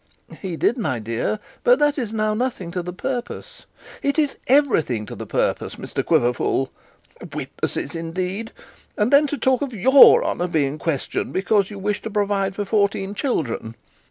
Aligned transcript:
'He 0.39 0.55
did, 0.57 0.79
my 0.79 0.97
dear. 0.97 1.37
But 1.63 1.77
that 1.77 1.99
is 1.99 2.11
now 2.11 2.33
nothing 2.33 2.71
to 2.71 2.81
the 2.81 2.91
purpose.' 2.91 3.67
'It 4.01 4.17
is 4.17 4.39
everything 4.47 5.05
to 5.05 5.13
the 5.13 5.27
purpose, 5.27 5.75
Mr 5.75 6.03
Quiverful. 6.03 6.71
Witnesses 7.31 7.93
indeed! 7.93 8.51
And 8.97 9.13
then 9.13 9.27
to 9.27 9.37
talk 9.37 9.61
of 9.61 9.73
your 9.75 10.25
honour 10.25 10.47
being 10.47 10.79
questioned 10.79 11.33
because 11.33 11.69
you 11.69 11.77
wish 11.77 12.01
to 12.01 12.09
provide 12.09 12.55
for 12.55 12.65
fourteen 12.65 13.13
children. 13.13 13.75